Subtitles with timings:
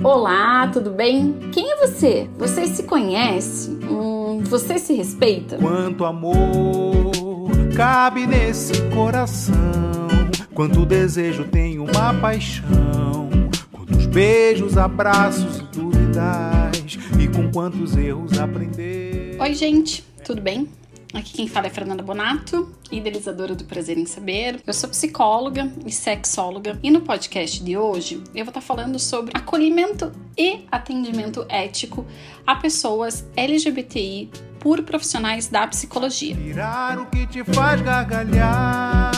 [0.00, 1.34] Olá, tudo bem?
[1.52, 2.26] Quem é você?
[2.38, 3.70] Você se conhece?
[3.88, 5.58] Hum, você se respeita?
[5.58, 7.12] Quanto amor
[7.76, 10.08] cabe nesse coração?
[10.54, 13.28] Quanto desejo tem uma paixão?
[13.70, 16.98] Quantos beijos, abraços e dúvidas?
[17.20, 19.36] E com quantos erros aprender?
[19.38, 20.68] Oi, gente, tudo bem?
[21.14, 24.62] Aqui quem fala é Fernanda Bonato, idealizadora do Prazer em Saber.
[24.66, 29.30] Eu sou psicóloga e sexóloga e no podcast de hoje eu vou estar falando sobre
[29.34, 32.06] acolhimento e atendimento ético
[32.46, 36.34] a pessoas LGBTI por profissionais da psicologia.
[36.34, 39.12] Tirar o que te faz gargalhar.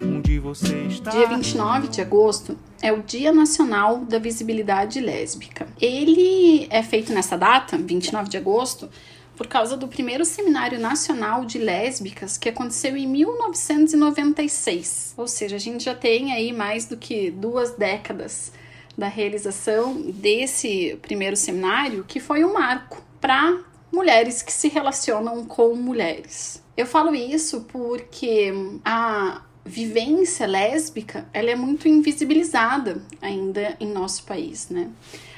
[0.00, 1.10] Onde você está?
[1.10, 5.66] Dia 29 de agosto é o Dia Nacional da Visibilidade Lésbica.
[5.78, 8.88] Ele é feito nessa data, 29 de agosto,
[9.36, 15.14] por causa do primeiro Seminário Nacional de Lésbicas que aconteceu em 1996.
[15.16, 18.52] Ou seja, a gente já tem aí mais do que duas décadas
[18.96, 23.60] da realização desse primeiro seminário, que foi um marco para
[23.92, 26.62] mulheres que se relacionam com mulheres.
[26.76, 28.52] Eu falo isso porque
[28.84, 34.90] a vivência lésbica ela é muito invisibilizada ainda em nosso país, né?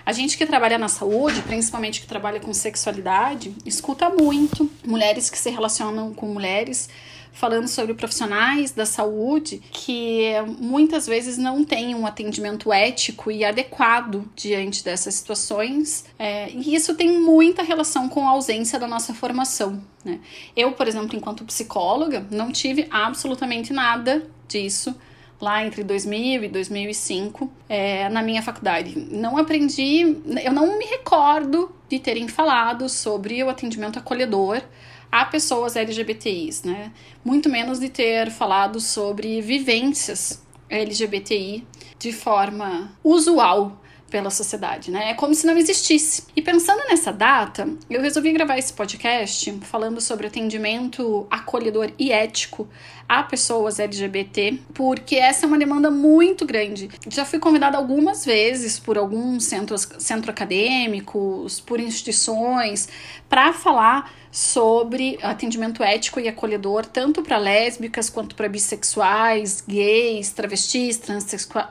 [0.07, 5.37] A gente que trabalha na saúde, principalmente que trabalha com sexualidade, escuta muito mulheres que
[5.37, 6.89] se relacionam com mulheres
[7.33, 14.25] falando sobre profissionais da saúde que muitas vezes não têm um atendimento ético e adequado
[14.35, 16.05] diante dessas situações.
[16.19, 19.83] É, e isso tem muita relação com a ausência da nossa formação.
[20.05, 20.20] Né?
[20.57, 24.95] Eu, por exemplo, enquanto psicóloga, não tive absolutamente nada disso
[25.41, 28.97] lá entre 2000 e 2005 é, na minha faculdade.
[29.11, 34.62] Não aprendi, eu não me recordo de terem falado sobre o atendimento acolhedor
[35.11, 36.92] a pessoas LGBTIs, né?
[37.25, 41.67] Muito menos de ter falado sobre vivências LGBTI
[41.98, 45.11] de forma usual pela sociedade, né?
[45.11, 46.25] É como se não existisse.
[46.34, 52.68] E pensando nessa data, eu resolvi gravar esse podcast falando sobre atendimento acolhedor e ético
[53.08, 56.90] a pessoas LGBT, porque essa é uma demanda muito grande.
[57.08, 62.89] Já fui convidada algumas vezes por alguns centros centro acadêmicos, por instituições,
[63.28, 71.00] para falar sobre atendimento ético e acolhedor, tanto para lésbicas quanto para bissexuais, gays, travestis,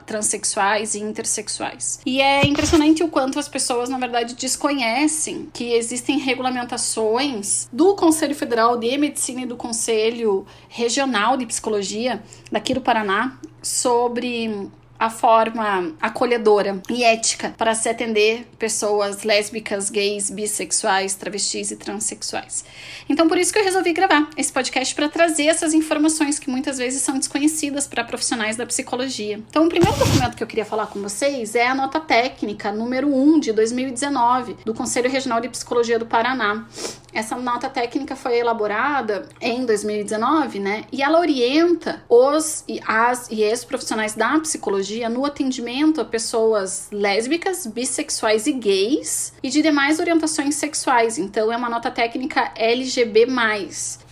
[0.04, 2.00] transexuais e intersexuais.
[2.04, 8.34] E é impressionante o quanto as pessoas, na verdade, desconhecem que existem regulamentações do Conselho
[8.34, 12.22] Federal de Medicina e do Conselho Regional de Psicologia
[12.52, 20.30] daqui do Paraná sobre a forma acolhedora e ética para se atender pessoas lésbicas, gays,
[20.30, 22.64] bissexuais, travestis e transexuais.
[23.08, 26.78] Então, por isso que eu resolvi gravar esse podcast para trazer essas informações que muitas
[26.78, 29.40] vezes são desconhecidas para profissionais da psicologia.
[29.48, 33.14] Então, o primeiro documento que eu queria falar com vocês é a nota técnica número
[33.14, 36.66] 1 de 2019 do Conselho Regional de Psicologia do Paraná.
[37.12, 40.84] Essa nota técnica foi elaborada em 2019, né?
[40.92, 46.04] E ela orienta os e as e ex profissionais da psicologia psicologia no atendimento a
[46.04, 51.18] pessoas lésbicas, bissexuais e gays e de demais orientações sexuais.
[51.18, 53.26] Então é uma nota técnica LGB+.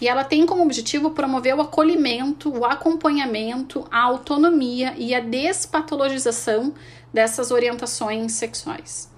[0.00, 6.74] E ela tem como objetivo promover o acolhimento, o acompanhamento, a autonomia e a despatologização
[7.12, 9.13] dessas orientações sexuais.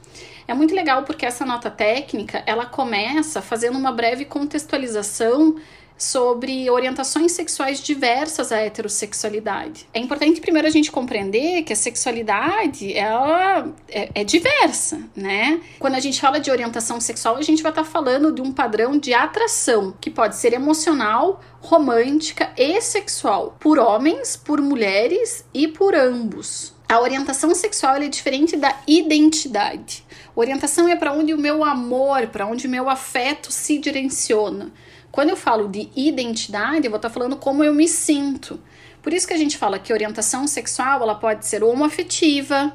[0.48, 5.56] É muito legal porque essa nota técnica, ela começa fazendo uma breve contextualização
[5.98, 9.88] sobre orientações sexuais diversas à heterossexualidade.
[9.94, 15.60] É importante primeiro a gente compreender que a sexualidade ela é, é diversa, né?
[15.78, 18.98] Quando a gente fala de orientação sexual, a gente vai estar falando de um padrão
[18.98, 25.94] de atração que pode ser emocional, romântica e sexual por homens, por mulheres e por
[25.94, 26.75] ambos.
[26.88, 30.04] A orientação sexual é diferente da identidade.
[30.36, 34.72] Orientação é para onde o meu amor, para onde o meu afeto se direciona.
[35.10, 38.60] Quando eu falo de identidade, eu vou estar falando como eu me sinto.
[39.02, 42.72] Por isso que a gente fala que orientação sexual ela pode ser homoafetiva,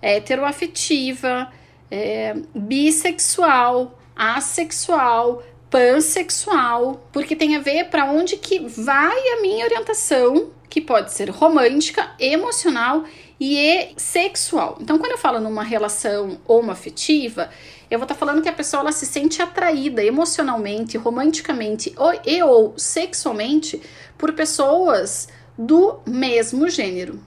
[0.00, 1.52] heteroafetiva,
[1.90, 10.50] é, bissexual, assexual, pansexual, porque tem a ver para onde que vai a minha orientação,
[10.68, 13.04] que pode ser romântica, emocional
[13.40, 14.78] e sexual.
[14.80, 17.48] Então, quando eu falo numa relação homoafetiva,
[17.90, 22.12] eu vou estar tá falando que a pessoa ela se sente atraída emocionalmente, romanticamente ou,
[22.26, 23.80] e ou sexualmente
[24.18, 27.20] por pessoas do mesmo gênero.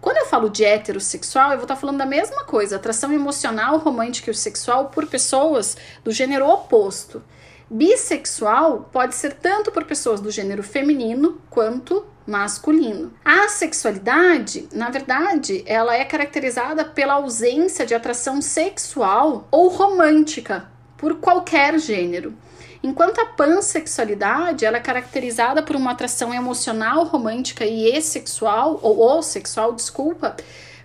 [0.00, 3.78] Quando eu falo de heterossexual, eu vou estar tá falando da mesma coisa, atração emocional,
[3.78, 7.22] romântica e sexual por pessoas do gênero oposto.
[7.68, 13.12] Bissexual pode ser tanto por pessoas do gênero feminino quanto masculino.
[13.24, 21.16] A sexualidade, na verdade, ela é caracterizada pela ausência de atração sexual ou romântica por
[21.16, 22.34] qualquer gênero.
[22.82, 29.72] Enquanto a pansexualidade ela é caracterizada por uma atração emocional, romântica e sexual, ou, sexual,
[29.72, 30.36] desculpa,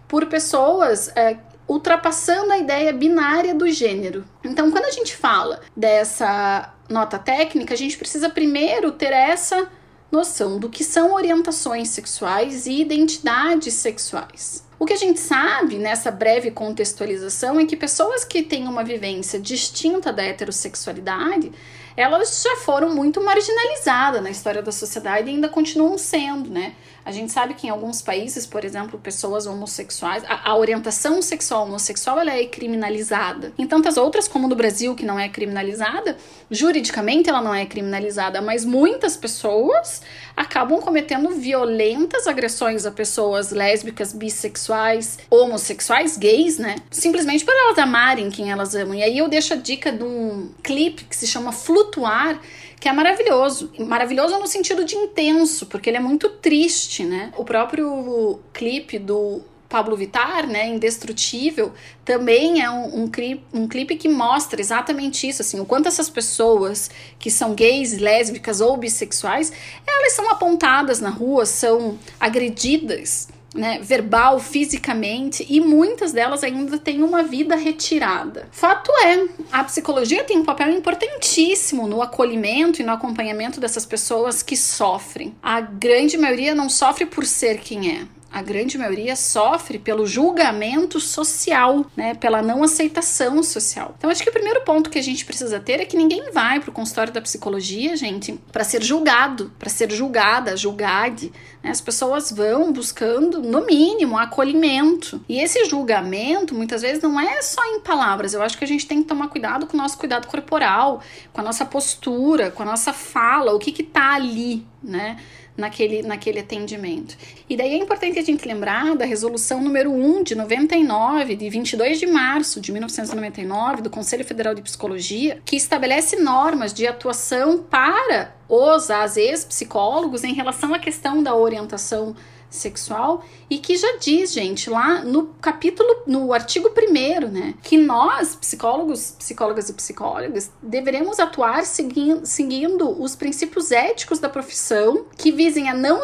[0.07, 1.37] por pessoas é,
[1.67, 4.25] ultrapassando a ideia binária do gênero.
[4.43, 9.69] Então, quando a gente fala dessa nota técnica, a gente precisa primeiro ter essa
[10.11, 14.65] noção do que são orientações sexuais e identidades sexuais.
[14.77, 19.39] O que a gente sabe nessa breve contextualização é que pessoas que têm uma vivência
[19.39, 21.51] distinta da heterossexualidade,
[21.95, 26.73] elas já foram muito marginalizadas na história da sociedade e ainda continuam sendo, né?
[27.03, 31.65] A gente sabe que em alguns países, por exemplo, pessoas homossexuais, a, a, orientação sexual
[31.65, 33.51] homossexual ela é criminalizada.
[33.57, 36.15] Em tantas outras, como no Brasil, que não é criminalizada,
[36.49, 40.01] juridicamente ela não é criminalizada, mas muitas pessoas
[40.35, 46.75] acabam cometendo violentas agressões a pessoas lésbicas, bissexuais, homossexuais, gays, né?
[46.91, 48.95] Simplesmente por elas amarem quem elas amam.
[48.95, 52.39] E aí eu deixo a dica de um clipe que se chama Flutuar
[52.81, 53.71] que é maravilhoso.
[53.79, 57.31] Maravilhoso no sentido de intenso, porque ele é muito triste, né?
[57.37, 61.71] O próprio clipe do Pablo Vittar, né, Indestrutível,
[62.03, 66.09] também é um, um, clipe, um clipe que mostra exatamente isso, assim, o quanto essas
[66.09, 69.53] pessoas que são gays, lésbicas ou bissexuais,
[69.87, 77.03] elas são apontadas na rua, são agredidas, né, verbal, fisicamente, e muitas delas ainda têm
[77.03, 78.47] uma vida retirada.
[78.51, 84.41] Fato é, a psicologia tem um papel importantíssimo no acolhimento e no acompanhamento dessas pessoas
[84.41, 85.35] que sofrem.
[85.41, 90.99] A grande maioria não sofre por ser quem é, a grande maioria sofre pelo julgamento
[90.99, 93.93] social, né, pela não aceitação social.
[93.97, 96.59] Então acho que o primeiro ponto que a gente precisa ter é que ninguém vai
[96.59, 101.31] para o consultório da psicologia, gente, para ser julgado, para ser julgada, julgade.
[101.61, 101.71] Né?
[101.71, 105.21] As pessoas vão buscando, no mínimo, acolhimento.
[105.27, 108.33] E esse julgamento, muitas vezes, não é só em palavras.
[108.33, 111.01] Eu acho que a gente tem que tomar cuidado com o nosso cuidado corporal,
[111.33, 115.17] com a nossa postura, com a nossa fala, o que que tá ali, né?
[115.55, 117.17] naquele, naquele atendimento.
[117.49, 121.99] E daí é importante a gente lembrar da resolução número 1 de 99, de 22
[121.99, 128.33] de março de 1999, do Conselho Federal de Psicologia, que estabelece normas de atuação para
[128.47, 132.15] os, as ex-psicólogos em relação à questão da orientação
[132.51, 138.35] sexual e que já diz, gente, lá no capítulo, no artigo 1 né, que nós,
[138.35, 145.69] psicólogos, psicólogas e psicólogas, deveremos atuar seguindo, seguindo os princípios éticos da profissão que visem
[145.69, 146.01] a não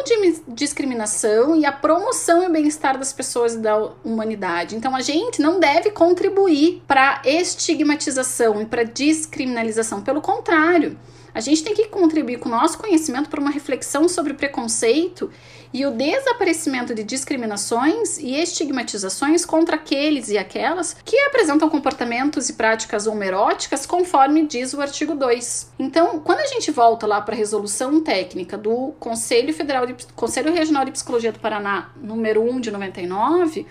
[0.48, 4.74] discriminação e a promoção e o bem-estar das pessoas e da humanidade.
[4.74, 10.98] Então a gente não deve contribuir para estigmatização e para descriminalização, pelo contrário,
[11.38, 15.30] a gente tem que contribuir com o nosso conhecimento para uma reflexão sobre preconceito
[15.72, 22.54] e o desaparecimento de discriminações e estigmatizações contra aqueles e aquelas que apresentam comportamentos e
[22.54, 25.74] práticas homeróticas, conforme diz o artigo 2.
[25.78, 30.52] Então, quando a gente volta lá para a resolução técnica do Conselho Federal de Conselho
[30.52, 33.64] Regional de Psicologia do Paraná, número 1 de 99,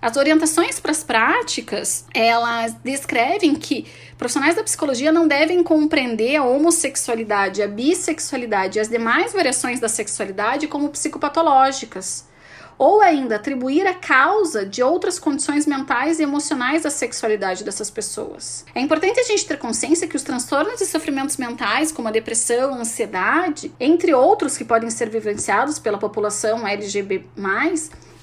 [0.00, 3.86] as orientações para as práticas, elas descrevem que
[4.16, 9.88] profissionais da psicologia não devem compreender a homossexualidade, a bissexualidade e as demais variações da
[9.88, 12.29] sexualidade como psicopatológicas
[12.80, 18.64] ou ainda atribuir a causa de outras condições mentais e emocionais à sexualidade dessas pessoas.
[18.74, 22.72] É importante a gente ter consciência que os transtornos e sofrimentos mentais, como a depressão,
[22.72, 27.22] a ansiedade, entre outros que podem ser vivenciados pela população LGBT+,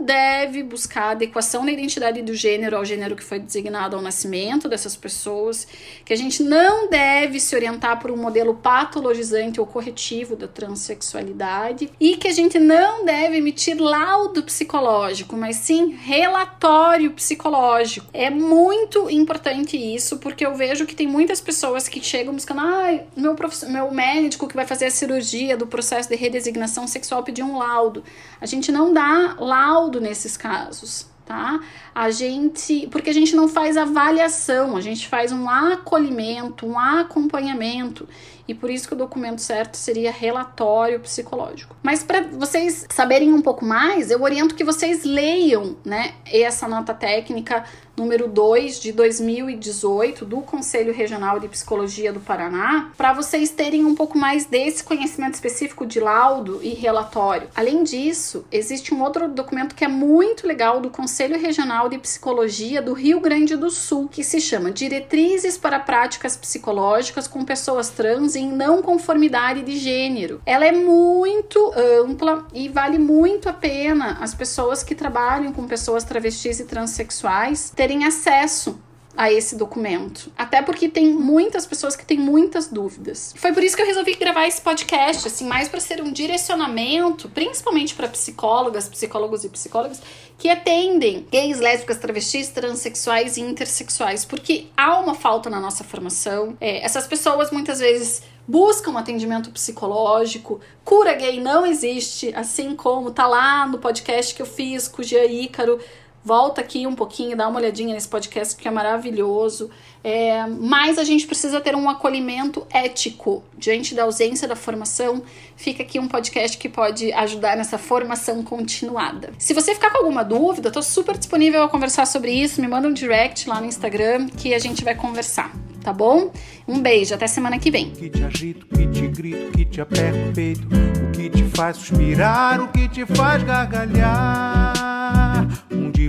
[0.03, 4.95] deve buscar adequação na identidade do gênero ao gênero que foi designado ao nascimento dessas
[4.95, 5.67] pessoas,
[6.03, 11.91] que a gente não deve se orientar por um modelo patologizante ou corretivo da transexualidade
[11.99, 18.07] e que a gente não deve emitir laudo psicológico, mas sim relatório psicológico.
[18.13, 22.99] É muito importante isso, porque eu vejo que tem muitas pessoas que chegam buscando, ah,
[23.15, 23.35] meu,
[23.69, 28.03] meu médico que vai fazer a cirurgia do processo de redesignação sexual pediu um laudo.
[28.41, 31.59] A gente não dá laudo nesses casos, tá?
[31.93, 38.07] A gente, porque a gente não faz avaliação, a gente faz um acolhimento, um acompanhamento.
[38.49, 41.75] E por isso que o documento certo seria relatório psicológico.
[41.83, 46.91] Mas para vocês saberem um pouco mais, eu oriento que vocês leiam, né, essa nota
[46.91, 47.63] técnica
[47.99, 53.93] número 2 de 2018 do Conselho Regional de Psicologia do Paraná, para vocês terem um
[53.93, 57.49] pouco mais desse conhecimento específico de laudo e relatório.
[57.53, 62.81] Além disso, existe um outro documento que é muito legal do Conselho Regional de Psicologia
[62.81, 68.33] do Rio Grande do Sul, que se chama Diretrizes para Práticas Psicológicas com Pessoas Trans
[68.39, 70.41] em Não Conformidade de Gênero.
[70.45, 76.03] Ela é muito ampla e vale muito a pena as pessoas que trabalham com pessoas
[76.03, 78.79] travestis e transexuais terem acesso
[79.19, 80.31] a esse documento.
[80.37, 83.33] Até porque tem muitas pessoas que têm muitas dúvidas.
[83.35, 87.27] Foi por isso que eu resolvi gravar esse podcast, assim, mais para ser um direcionamento,
[87.27, 90.01] principalmente para psicólogas, psicólogos e psicólogas
[90.37, 96.55] que atendem gays, lésbicas, travestis, transexuais e intersexuais, porque há uma falta na nossa formação.
[96.61, 100.61] É, essas pessoas muitas vezes buscam atendimento psicológico.
[100.85, 105.05] Cura gay não existe, assim como tá lá no podcast que eu fiz com o
[105.05, 105.77] Gia Ícaro
[106.23, 109.69] Volta aqui um pouquinho, dá uma olhadinha nesse podcast que é maravilhoso.
[110.03, 115.23] É, mas a gente precisa ter um acolhimento ético diante da ausência da formação.
[115.55, 119.31] Fica aqui um podcast que pode ajudar nessa formação continuada.
[119.37, 122.61] Se você ficar com alguma dúvida, estou super disponível a conversar sobre isso.
[122.61, 126.31] Me manda um direct lá no Instagram que a gente vai conversar, tá bom?
[126.67, 127.91] Um beijo, até semana que vem.
[127.91, 131.77] Que te agito, que te grito, que te aperto o peito, o que te faz
[131.77, 134.98] suspirar, o que te faz gargalhar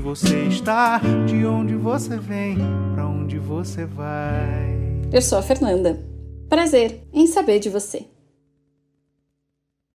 [0.00, 2.56] onde você está, de onde você vem,
[2.94, 4.74] para onde você vai.
[5.12, 6.02] Eu sou a Fernanda.
[6.48, 8.06] Prazer em saber de você.